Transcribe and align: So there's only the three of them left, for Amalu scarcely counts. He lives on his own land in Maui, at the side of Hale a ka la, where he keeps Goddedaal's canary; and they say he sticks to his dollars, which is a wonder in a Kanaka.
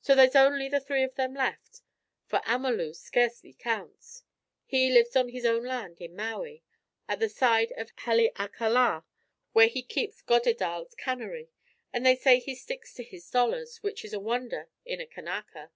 So 0.00 0.14
there's 0.14 0.34
only 0.34 0.70
the 0.70 0.80
three 0.80 1.02
of 1.02 1.14
them 1.16 1.34
left, 1.34 1.82
for 2.26 2.38
Amalu 2.46 2.96
scarcely 2.96 3.52
counts. 3.52 4.22
He 4.64 4.90
lives 4.90 5.14
on 5.14 5.28
his 5.28 5.44
own 5.44 5.62
land 5.62 6.00
in 6.00 6.16
Maui, 6.16 6.62
at 7.06 7.20
the 7.20 7.28
side 7.28 7.72
of 7.72 7.90
Hale 8.06 8.30
a 8.36 8.48
ka 8.48 8.68
la, 8.68 9.02
where 9.52 9.68
he 9.68 9.82
keeps 9.82 10.22
Goddedaal's 10.22 10.94
canary; 10.94 11.50
and 11.92 12.06
they 12.06 12.16
say 12.16 12.38
he 12.40 12.54
sticks 12.54 12.94
to 12.94 13.02
his 13.04 13.28
dollars, 13.28 13.82
which 13.82 14.06
is 14.06 14.14
a 14.14 14.20
wonder 14.20 14.70
in 14.86 15.02
a 15.02 15.06
Kanaka. 15.06 15.70